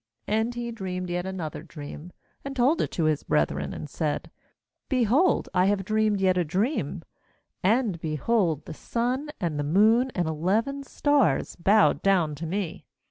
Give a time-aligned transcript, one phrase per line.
[0.27, 2.11] 9And lie dreamed yet another dream,
[2.43, 4.31] and told it to his brethren, and said:
[4.89, 7.03] 'Behold, I have dreamed yet a dream:
[7.61, 12.87] and, behold, the sun and the moon and eleven stars bowed down to me.'